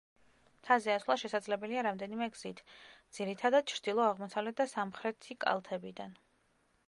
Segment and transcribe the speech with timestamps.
[0.59, 2.63] მთაზე ასვლა შესაძლებელია რამდენიმე გზით,
[3.19, 6.17] ძირითადად ჩრდილო–აღმოსავლეთ და სამხრეთი კალთებიდან.